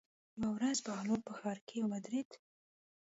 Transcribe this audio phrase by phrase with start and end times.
[0.41, 2.29] یوه ورځ بهلول په ښار کې ودرېد.